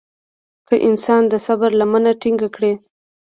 که 0.67 0.75
انسان 0.87 1.21
د 1.29 1.33
صبر 1.45 1.69
لمنه 1.79 2.11
ټينګه 2.21 2.47
کړي. 2.55 2.73